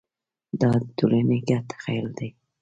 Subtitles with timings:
[0.61, 2.29] دا د ټولنې ګډ تخیل دی.